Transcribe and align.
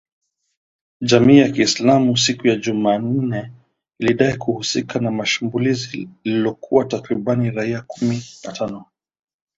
Jamii 1.01 1.37
ya 1.37 1.51
kiislamu 1.51 2.17
siku 2.17 2.47
ya 2.47 2.55
Jumanne 2.55 3.51
lilidai 3.99 4.37
kuhusika 4.37 4.99
na 4.99 5.25
shambulizi 5.25 6.09
lililoua 6.23 6.85
takribani 6.85 7.51
raia 7.51 7.81
kumi 7.81 8.21
na 8.43 8.51
tano 8.51 8.85